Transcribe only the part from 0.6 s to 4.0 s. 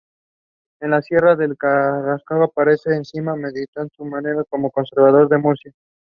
En la Sierra de Carrascoy aparece el encinar mediterráneo